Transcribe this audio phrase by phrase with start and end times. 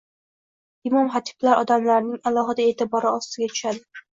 [0.91, 3.89] imom-xatiblar odamlarning alohida e’tibori ostiga tushadi.